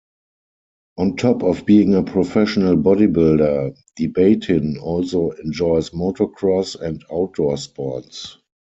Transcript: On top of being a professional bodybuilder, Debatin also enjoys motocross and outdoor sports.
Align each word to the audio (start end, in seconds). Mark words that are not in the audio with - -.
On 0.97 1.15
top 1.15 1.43
of 1.43 1.67
being 1.67 1.93
a 1.93 2.01
professional 2.01 2.75
bodybuilder, 2.75 3.77
Debatin 3.99 4.81
also 4.81 5.29
enjoys 5.43 5.91
motocross 5.91 6.73
and 6.75 7.03
outdoor 7.13 7.55
sports. 7.57 8.39